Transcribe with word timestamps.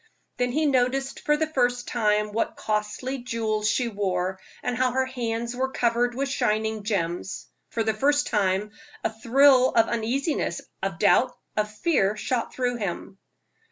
Then 0.37 0.51
he 0.51 0.65
noticed 0.65 1.19
for 1.19 1.37
the 1.37 1.45
first 1.45 1.87
time 1.87 2.31
what 2.31 2.55
costly 2.57 3.19
jewels 3.19 3.69
she 3.69 3.87
wore, 3.87 4.39
and 4.63 4.75
how 4.75 4.93
her 4.93 5.05
hands 5.05 5.55
were 5.55 5.69
covered 5.69 6.15
with 6.15 6.27
shining 6.27 6.81
gems. 6.81 7.45
For 7.69 7.83
the 7.83 7.93
first 7.93 8.25
time 8.25 8.71
a 9.03 9.13
thrill 9.13 9.69
of 9.69 9.85
uneasiness, 9.87 10.59
of 10.81 10.97
doubt, 10.97 11.37
of 11.55 11.69
fear, 11.71 12.17
shot 12.17 12.51
through 12.51 12.77
him. 12.77 13.19